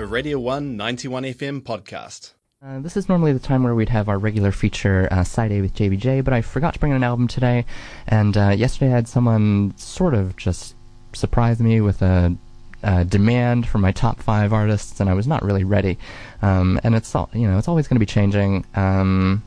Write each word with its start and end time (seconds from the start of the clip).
a 0.00 0.06
Radio 0.06 0.38
1 0.38 0.78
91 0.78 1.24
FM 1.24 1.60
podcast. 1.60 2.32
Uh, 2.64 2.80
this 2.80 2.96
is 2.96 3.06
normally 3.06 3.34
the 3.34 3.38
time 3.38 3.62
where 3.62 3.74
we'd 3.74 3.90
have 3.90 4.08
our 4.08 4.18
regular 4.18 4.50
feature, 4.50 5.06
uh, 5.10 5.22
Side 5.22 5.52
A 5.52 5.60
with 5.60 5.74
JBJ, 5.74 6.24
but 6.24 6.32
I 6.32 6.40
forgot 6.40 6.72
to 6.72 6.80
bring 6.80 6.92
an 6.92 7.04
album 7.04 7.28
today, 7.28 7.66
and 8.06 8.34
uh, 8.34 8.48
yesterday 8.48 8.90
I 8.92 8.94
had 8.94 9.08
someone 9.08 9.74
sort 9.76 10.14
of 10.14 10.38
just 10.38 10.74
surprise 11.12 11.60
me 11.60 11.82
with 11.82 12.00
a, 12.00 12.34
a, 12.82 13.04
demand 13.04 13.68
for 13.68 13.76
my 13.76 13.92
top 13.92 14.22
five 14.22 14.54
artists, 14.54 15.00
and 15.00 15.10
I 15.10 15.12
was 15.12 15.26
not 15.26 15.42
really 15.42 15.64
ready. 15.64 15.98
Um, 16.40 16.80
and 16.82 16.94
it's 16.94 17.14
all, 17.14 17.28
you 17.34 17.46
know, 17.46 17.58
it's 17.58 17.68
always 17.68 17.86
going 17.86 17.96
to 17.96 18.00
be 18.00 18.06
changing. 18.06 18.64
Um, 18.74 19.42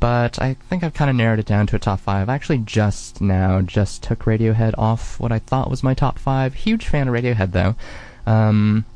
but 0.00 0.42
I 0.42 0.54
think 0.54 0.82
I've 0.82 0.94
kind 0.94 1.08
of 1.08 1.14
narrowed 1.14 1.38
it 1.38 1.46
down 1.46 1.68
to 1.68 1.76
a 1.76 1.78
top 1.78 2.00
five. 2.00 2.28
I 2.28 2.34
actually 2.34 2.58
just 2.58 3.20
now 3.20 3.60
just 3.60 4.02
took 4.02 4.24
Radiohead 4.24 4.74
off 4.76 5.20
what 5.20 5.30
I 5.30 5.38
thought 5.38 5.70
was 5.70 5.84
my 5.84 5.94
top 5.94 6.18
five. 6.18 6.54
Huge 6.54 6.88
fan 6.88 7.06
of 7.06 7.14
Radiohead 7.14 7.52
though. 7.52 7.76
Um, 8.26 8.86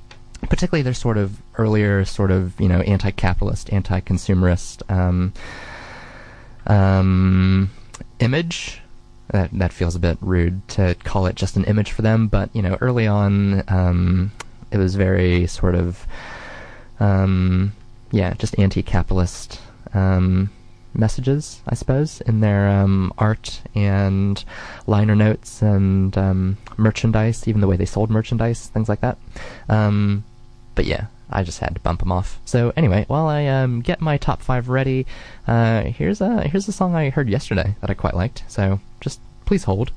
particularly 0.42 0.82
their 0.82 0.94
sort 0.94 1.18
of 1.18 1.40
earlier 1.56 2.04
sort 2.04 2.30
of 2.30 2.58
you 2.60 2.68
know 2.68 2.80
anti-capitalist, 2.80 3.72
anti-consumerist 3.72 4.88
um, 4.90 5.32
um, 6.66 7.70
image. 8.20 8.80
That 9.30 9.50
that 9.52 9.72
feels 9.72 9.94
a 9.94 9.98
bit 9.98 10.16
rude 10.22 10.66
to 10.68 10.94
call 11.04 11.26
it 11.26 11.34
just 11.36 11.56
an 11.56 11.64
image 11.64 11.92
for 11.92 12.02
them, 12.02 12.28
but 12.28 12.54
you 12.54 12.62
know 12.62 12.78
early 12.80 13.06
on 13.06 13.62
um, 13.68 14.32
it 14.70 14.78
was 14.78 14.94
very 14.94 15.46
sort 15.46 15.74
of 15.74 16.06
um, 16.98 17.72
yeah 18.10 18.32
just 18.34 18.58
anti-capitalist 18.58 19.60
um, 19.92 20.50
messages, 20.98 21.62
I 21.66 21.74
suppose, 21.74 22.20
in 22.22 22.40
their 22.40 22.68
um, 22.68 23.12
art 23.18 23.62
and 23.74 24.42
liner 24.86 25.14
notes 25.14 25.62
and 25.62 26.16
um, 26.18 26.58
merchandise, 26.76 27.46
even 27.46 27.60
the 27.60 27.66
way 27.66 27.76
they 27.76 27.84
sold 27.84 28.10
merchandise, 28.10 28.66
things 28.66 28.88
like 28.88 29.00
that. 29.00 29.16
Um, 29.68 30.24
but 30.74 30.84
yeah, 30.84 31.06
I 31.30 31.42
just 31.42 31.60
had 31.60 31.74
to 31.74 31.80
bump 31.80 32.00
them 32.00 32.12
off. 32.12 32.40
So 32.44 32.72
anyway, 32.76 33.04
while 33.08 33.26
I 33.26 33.46
um, 33.46 33.80
get 33.80 34.00
my 34.00 34.16
top 34.16 34.42
five 34.42 34.68
ready, 34.68 35.06
uh, 35.46 35.84
here's 35.84 36.20
a 36.20 36.42
here's 36.48 36.68
a 36.68 36.72
song 36.72 36.94
I 36.94 37.10
heard 37.10 37.28
yesterday 37.28 37.76
that 37.80 37.90
I 37.90 37.94
quite 37.94 38.14
liked. 38.14 38.44
So 38.48 38.80
just 39.00 39.20
please 39.44 39.64
hold. 39.64 39.92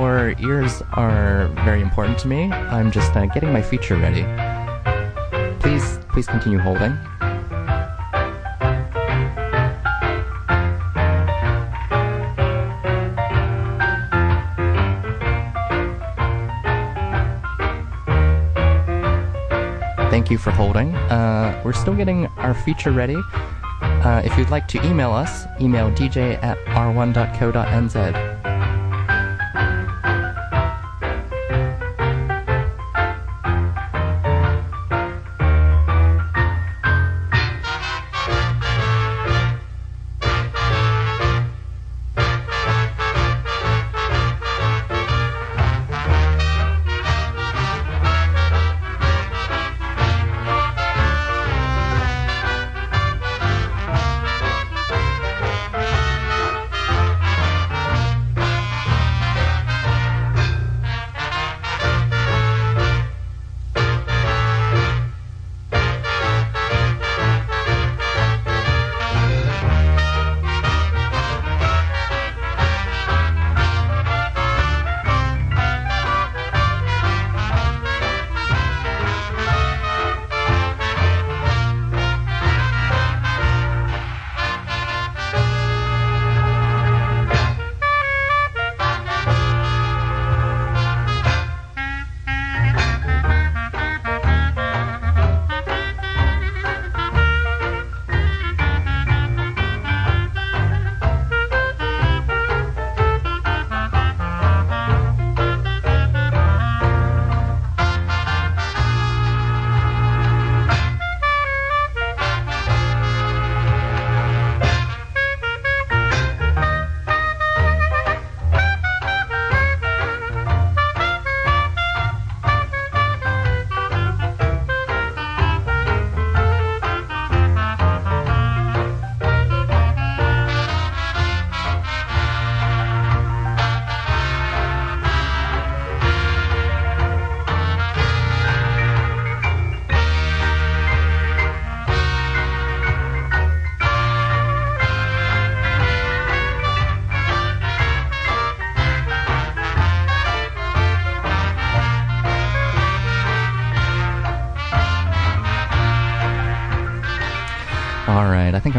Your 0.00 0.34
ears 0.38 0.82
are 0.94 1.48
very 1.66 1.82
important 1.82 2.18
to 2.20 2.26
me. 2.26 2.50
I'm 2.50 2.90
just 2.90 3.14
uh, 3.14 3.26
getting 3.26 3.52
my 3.52 3.60
feature 3.60 3.96
ready. 3.96 4.24
Please, 5.60 5.98
please 6.08 6.26
continue 6.26 6.58
holding. 6.58 6.96
Thank 20.10 20.30
you 20.30 20.38
for 20.38 20.50
holding. 20.50 20.94
Uh, 20.96 21.60
we're 21.62 21.74
still 21.74 21.94
getting 21.94 22.26
our 22.38 22.54
feature 22.54 22.90
ready. 22.90 23.20
Uh, 23.82 24.22
if 24.24 24.34
you'd 24.38 24.48
like 24.48 24.66
to 24.68 24.82
email 24.82 25.12
us, 25.12 25.44
email 25.60 25.90
dj 25.90 26.42
at 26.42 26.56
r1.co.nz. 26.68 28.29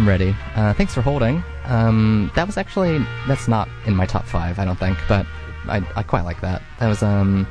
I'm 0.02 0.10
ready. 0.10 0.36
Uh, 0.56 0.74
thanks 0.74 0.96
for 0.96 1.02
holding. 1.02 1.44
Um, 1.66 2.32
that 2.34 2.48
was 2.48 2.58
actually 2.58 3.06
that's 3.28 3.48
not 3.48 3.70
in 3.86 3.96
my 3.96 4.08
top 4.08 4.26
five, 4.26 4.58
I 4.58 4.66
don't 4.66 4.80
think, 4.80 4.98
but 5.08 5.28
I, 5.68 5.88
I 5.96 6.02
quite 6.02 6.26
like 6.26 6.42
that. 6.42 6.64
That 6.80 6.88
was 6.88 7.04
um, 7.04 7.46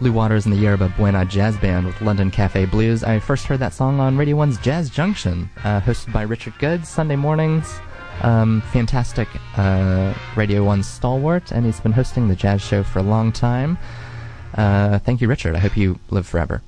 Lu 0.00 0.10
Watters 0.10 0.44
and 0.44 0.52
the 0.52 0.58
Yerba 0.58 0.92
Buena 0.96 1.24
Jazz 1.24 1.56
Band 1.58 1.86
with 1.86 2.00
London 2.00 2.32
Cafe 2.32 2.64
Blues. 2.64 3.04
I 3.04 3.20
first 3.20 3.46
heard 3.46 3.60
that 3.60 3.72
song 3.72 4.00
on 4.00 4.16
Radio 4.16 4.34
One's 4.34 4.58
Jazz 4.58 4.90
Junction, 4.90 5.48
uh, 5.62 5.80
hosted 5.80 6.12
by 6.12 6.22
Richard 6.22 6.58
Goods 6.58 6.88
Sunday 6.88 7.14
mornings. 7.14 7.78
Um, 8.22 8.60
fantastic 8.72 9.28
uh, 9.56 10.14
Radio 10.34 10.64
One 10.64 10.82
stalwart, 10.82 11.52
and 11.52 11.64
he's 11.64 11.78
been 11.78 11.92
hosting 11.92 12.26
the 12.26 12.34
jazz 12.34 12.60
show 12.60 12.82
for 12.82 12.98
a 12.98 13.04
long 13.04 13.30
time. 13.30 13.78
Uh, 14.56 14.98
thank 14.98 15.20
you, 15.20 15.28
Richard. 15.28 15.54
I 15.54 15.60
hope 15.60 15.76
you 15.76 16.00
live 16.10 16.26
forever. 16.26 16.60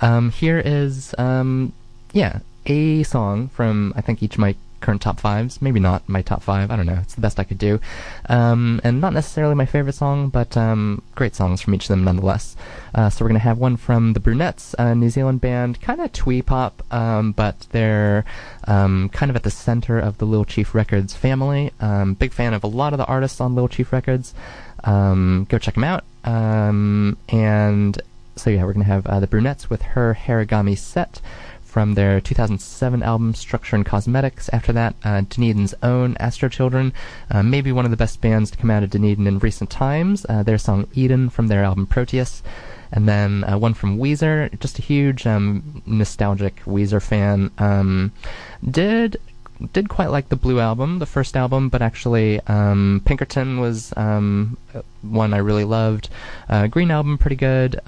Um, 0.00 0.32
here 0.32 0.58
is, 0.58 1.14
um, 1.16 1.72
yeah, 2.12 2.40
a 2.68 3.02
song 3.02 3.48
from 3.48 3.92
I 3.96 4.00
think 4.00 4.22
each 4.22 4.34
of 4.34 4.40
my 4.40 4.54
current 4.80 5.02
top 5.02 5.18
fives. 5.20 5.60
Maybe 5.60 5.80
not 5.80 6.08
my 6.08 6.22
top 6.22 6.42
five. 6.42 6.70
I 6.70 6.76
don't 6.76 6.86
know. 6.86 6.98
It's 7.02 7.14
the 7.14 7.20
best 7.20 7.40
I 7.40 7.44
could 7.44 7.58
do, 7.58 7.80
um, 8.28 8.80
and 8.84 9.00
not 9.00 9.12
necessarily 9.12 9.54
my 9.54 9.66
favorite 9.66 9.94
song, 9.94 10.28
but 10.28 10.56
um, 10.56 11.02
great 11.14 11.34
songs 11.34 11.60
from 11.60 11.74
each 11.74 11.84
of 11.84 11.88
them 11.88 12.04
nonetheless. 12.04 12.56
Uh, 12.94 13.10
so 13.10 13.24
we're 13.24 13.28
gonna 13.28 13.40
have 13.40 13.58
one 13.58 13.76
from 13.76 14.12
the 14.12 14.20
Brunettes, 14.20 14.74
a 14.78 14.94
New 14.94 15.10
Zealand 15.10 15.40
band, 15.40 15.80
kind 15.80 16.00
of 16.00 16.12
twee 16.12 16.42
pop, 16.42 16.82
um, 16.92 17.32
but 17.32 17.66
they're 17.70 18.24
um, 18.66 19.08
kind 19.10 19.30
of 19.30 19.36
at 19.36 19.42
the 19.42 19.50
center 19.50 19.98
of 19.98 20.18
the 20.18 20.26
Little 20.26 20.44
Chief 20.44 20.74
Records 20.74 21.14
family. 21.14 21.72
Um, 21.80 22.14
big 22.14 22.32
fan 22.32 22.54
of 22.54 22.64
a 22.64 22.68
lot 22.68 22.92
of 22.92 22.98
the 22.98 23.06
artists 23.06 23.40
on 23.40 23.54
Little 23.54 23.68
Chief 23.68 23.92
Records. 23.92 24.34
Um, 24.84 25.46
go 25.48 25.58
check 25.58 25.74
them 25.74 25.84
out. 25.84 26.04
and 26.24 28.00
so 28.36 28.50
yeah, 28.50 28.64
we're 28.64 28.72
gonna 28.72 28.84
have 28.84 29.06
uh, 29.06 29.20
the 29.20 29.26
Brunettes 29.26 29.68
with 29.68 29.82
her 29.82 30.14
Hairagami 30.14 30.78
set 30.78 31.20
from 31.68 31.94
their 31.94 32.20
2007 32.20 33.02
album 33.02 33.34
Structure 33.34 33.76
and 33.76 33.84
Cosmetics. 33.84 34.48
After 34.48 34.72
that, 34.72 34.94
uh, 35.04 35.20
Dunedin's 35.28 35.74
own 35.82 36.16
Astro 36.18 36.48
Children, 36.48 36.94
uh, 37.30 37.42
maybe 37.42 37.70
one 37.70 37.84
of 37.84 37.90
the 37.90 37.96
best 37.96 38.20
bands 38.20 38.50
to 38.50 38.56
come 38.56 38.70
out 38.70 38.82
of 38.82 38.90
Dunedin 38.90 39.26
in 39.26 39.38
recent 39.38 39.68
times. 39.68 40.24
Uh, 40.28 40.42
their 40.42 40.58
song 40.58 40.88
Eden 40.94 41.28
from 41.28 41.48
their 41.48 41.62
album 41.62 41.86
Proteus. 41.86 42.42
And 42.90 43.06
then 43.06 43.44
uh, 43.44 43.58
one 43.58 43.74
from 43.74 43.98
Weezer, 43.98 44.58
just 44.60 44.78
a 44.78 44.82
huge 44.82 45.26
um, 45.26 45.82
nostalgic 45.84 46.62
Weezer 46.64 47.02
fan. 47.02 47.50
Um, 47.58 48.12
did 48.68 49.18
did 49.72 49.88
quite 49.88 50.10
like 50.10 50.28
the 50.28 50.36
Blue 50.36 50.60
album, 50.60 51.00
the 51.00 51.06
first 51.06 51.36
album, 51.36 51.68
but 51.68 51.82
actually 51.82 52.40
um, 52.46 53.02
Pinkerton 53.04 53.60
was 53.60 53.92
um, 53.96 54.56
one 55.02 55.34
I 55.34 55.38
really 55.38 55.64
loved. 55.64 56.08
Uh, 56.48 56.66
Green 56.68 56.90
album 56.90 57.18
pretty 57.18 57.36
good. 57.36 57.80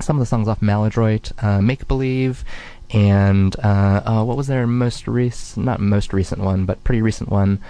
Some 0.00 0.16
of 0.16 0.20
the 0.20 0.26
songs 0.26 0.48
off 0.48 0.60
Maladroit, 0.60 1.32
uh, 1.42 1.60
Make 1.60 1.88
Believe, 1.88 2.44
and 2.90 3.56
uh, 3.62 4.02
uh, 4.04 4.24
what 4.24 4.36
was 4.36 4.46
their 4.46 4.66
most 4.66 5.08
recent, 5.08 5.64
not 5.64 5.80
most 5.80 6.12
recent 6.12 6.40
one, 6.40 6.64
but 6.64 6.82
pretty 6.84 7.02
recent 7.02 7.30
one. 7.30 7.60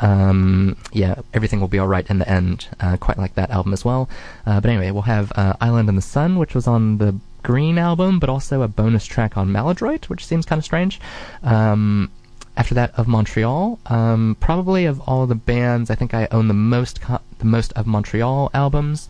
Um, 0.00 0.76
yeah, 0.92 1.16
everything 1.32 1.60
will 1.60 1.68
be 1.68 1.78
all 1.78 1.86
right 1.86 2.08
in 2.10 2.18
the 2.18 2.28
end. 2.28 2.68
Uh, 2.80 2.96
quite 2.96 3.18
like 3.18 3.34
that 3.34 3.50
album 3.50 3.72
as 3.72 3.84
well. 3.84 4.08
Uh, 4.44 4.60
but 4.60 4.70
anyway, 4.70 4.90
we'll 4.90 5.02
have 5.02 5.32
uh, 5.36 5.54
Island 5.60 5.88
in 5.88 5.96
the 5.96 6.02
Sun, 6.02 6.38
which 6.38 6.54
was 6.54 6.66
on 6.66 6.98
the 6.98 7.14
Green 7.42 7.78
album, 7.78 8.18
but 8.18 8.28
also 8.28 8.62
a 8.62 8.68
bonus 8.68 9.04
track 9.04 9.36
on 9.36 9.50
Maladroit, 9.50 10.08
which 10.08 10.24
seems 10.26 10.46
kind 10.46 10.58
of 10.58 10.64
strange. 10.64 11.00
Um, 11.42 12.10
after 12.56 12.74
that, 12.74 12.92
of 12.96 13.08
Montreal, 13.08 13.78
um, 13.86 14.36
probably 14.38 14.84
of 14.84 15.00
all 15.08 15.26
the 15.26 15.34
bands, 15.34 15.90
I 15.90 15.94
think 15.94 16.14
I 16.14 16.28
own 16.30 16.48
the 16.48 16.54
most 16.54 17.00
co- 17.00 17.20
the 17.38 17.44
most 17.44 17.72
of 17.72 17.86
Montreal 17.86 18.50
albums. 18.54 19.08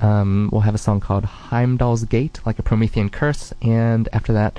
Um, 0.00 0.48
we'll 0.52 0.62
have 0.62 0.74
a 0.74 0.78
song 0.78 1.00
called 1.00 1.24
Heimdalsgate, 1.24 2.44
like 2.46 2.58
a 2.58 2.62
Promethean 2.62 3.10
curse, 3.10 3.52
and 3.62 4.08
after 4.12 4.32
that, 4.32 4.58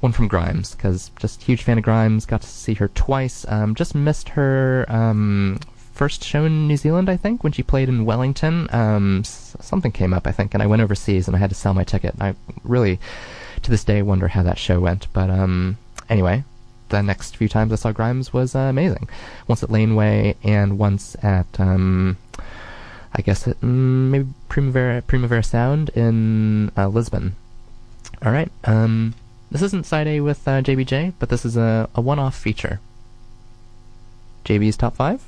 one 0.00 0.12
from 0.12 0.28
Grimes, 0.28 0.74
because 0.74 1.10
just 1.18 1.42
huge 1.42 1.62
fan 1.62 1.78
of 1.78 1.84
Grimes. 1.84 2.26
Got 2.26 2.42
to 2.42 2.48
see 2.48 2.74
her 2.74 2.88
twice. 2.88 3.46
Um, 3.48 3.74
just 3.74 3.94
missed 3.94 4.30
her 4.30 4.84
um, 4.88 5.58
first 5.94 6.22
show 6.22 6.44
in 6.44 6.68
New 6.68 6.76
Zealand, 6.76 7.08
I 7.08 7.16
think, 7.16 7.42
when 7.42 7.52
she 7.52 7.62
played 7.62 7.88
in 7.88 8.04
Wellington. 8.04 8.68
Um, 8.72 9.20
s- 9.20 9.56
something 9.60 9.92
came 9.92 10.12
up, 10.12 10.26
I 10.26 10.32
think, 10.32 10.52
and 10.52 10.62
I 10.62 10.66
went 10.66 10.82
overseas 10.82 11.26
and 11.26 11.36
I 11.36 11.38
had 11.40 11.50
to 11.50 11.56
sell 11.56 11.72
my 11.72 11.84
ticket. 11.84 12.14
I 12.20 12.34
really, 12.64 12.98
to 13.62 13.70
this 13.70 13.84
day, 13.84 14.02
wonder 14.02 14.28
how 14.28 14.42
that 14.42 14.58
show 14.58 14.80
went. 14.80 15.06
But 15.14 15.30
um, 15.30 15.78
anyway, 16.10 16.44
the 16.90 17.02
next 17.02 17.36
few 17.36 17.48
times 17.48 17.72
I 17.72 17.76
saw 17.76 17.92
Grimes 17.92 18.32
was 18.32 18.54
uh, 18.54 18.58
amazing. 18.60 19.08
Once 19.48 19.62
at 19.62 19.70
Laneway 19.70 20.34
and 20.42 20.78
once 20.78 21.16
at 21.22 21.46
um, 21.58 22.18
I 23.14 23.22
guess 23.22 23.46
it, 23.46 23.60
mm, 23.60 24.10
maybe 24.10 24.26
Primavera 24.48 25.02
Primavera 25.02 25.42
Sound 25.42 25.90
in 25.90 26.70
uh, 26.76 26.88
Lisbon. 26.88 27.36
All 28.24 28.32
right. 28.32 28.50
Um, 28.64 29.14
this 29.50 29.62
isn't 29.62 29.86
side 29.86 30.08
A 30.08 30.20
with 30.20 30.46
uh, 30.48 30.62
JBJ, 30.62 31.14
but 31.18 31.28
this 31.28 31.44
is 31.44 31.56
a, 31.56 31.88
a 31.94 32.00
one-off 32.00 32.34
feature. 32.34 32.80
JB's 34.44 34.76
top 34.76 34.96
five. 34.96 35.22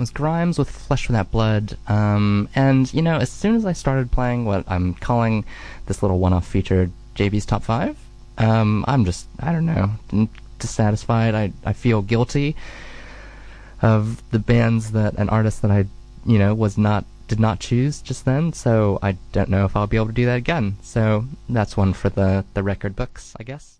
That 0.00 0.04
was 0.04 0.10
Grimes 0.10 0.58
with 0.58 0.70
Flesh 0.70 1.08
Without 1.08 1.30
Blood. 1.30 1.76
Um, 1.86 2.48
and 2.54 2.92
you 2.94 3.02
know, 3.02 3.18
as 3.18 3.30
soon 3.30 3.54
as 3.54 3.66
I 3.66 3.74
started 3.74 4.10
playing 4.10 4.46
what 4.46 4.64
I'm 4.66 4.94
calling 4.94 5.44
this 5.84 6.02
little 6.02 6.18
one-off 6.18 6.46
feature, 6.46 6.90
JB's 7.14 7.44
Top 7.44 7.62
Five, 7.62 7.98
um, 8.38 8.82
I'm 8.88 9.04
just 9.04 9.26
I 9.40 9.52
don't 9.52 9.66
know, 9.66 9.90
dissatisfied. 10.58 11.34
I 11.34 11.52
I 11.66 11.74
feel 11.74 12.00
guilty 12.00 12.56
of 13.82 14.22
the 14.30 14.38
bands 14.38 14.92
that 14.92 15.18
an 15.18 15.28
artist 15.28 15.60
that 15.60 15.70
I 15.70 15.84
you 16.24 16.38
know 16.38 16.54
was 16.54 16.78
not 16.78 17.04
did 17.28 17.38
not 17.38 17.60
choose 17.60 18.00
just 18.00 18.24
then. 18.24 18.54
So 18.54 18.98
I 19.02 19.18
don't 19.32 19.50
know 19.50 19.66
if 19.66 19.76
I'll 19.76 19.86
be 19.86 19.98
able 19.98 20.06
to 20.06 20.12
do 20.12 20.24
that 20.24 20.38
again. 20.38 20.78
So 20.80 21.26
that's 21.46 21.76
one 21.76 21.92
for 21.92 22.08
the 22.08 22.46
the 22.54 22.62
record 22.62 22.96
books, 22.96 23.36
I 23.38 23.42
guess. 23.42 23.79